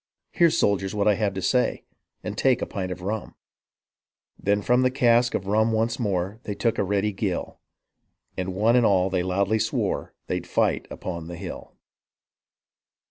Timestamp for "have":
1.13-1.35